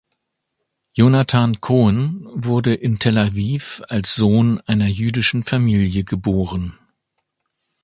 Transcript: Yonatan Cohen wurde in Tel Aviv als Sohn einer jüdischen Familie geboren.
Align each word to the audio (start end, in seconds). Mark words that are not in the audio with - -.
Yonatan 0.95 1.61
Cohen 1.61 2.25
wurde 2.33 2.73
in 2.73 2.97
Tel 2.97 3.19
Aviv 3.19 3.83
als 3.87 4.15
Sohn 4.15 4.59
einer 4.61 4.87
jüdischen 4.87 5.43
Familie 5.43 6.03
geboren. 6.03 6.79